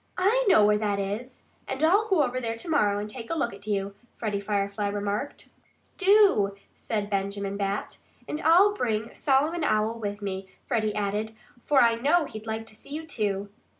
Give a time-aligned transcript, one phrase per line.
[0.17, 3.35] "I know where that is; and I'll go over there to morrow and take a
[3.35, 5.49] look at you," Freddie Firefly remarked.
[5.99, 7.99] "Do!" said Benjamin Bat.
[8.27, 11.35] "And I'll bring Solomon Owl with me," Freddie added.
[11.65, 13.49] "For I know he'd like to see you, too."